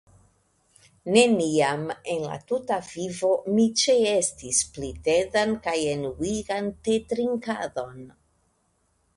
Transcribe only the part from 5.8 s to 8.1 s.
enuigan tetrinkadon.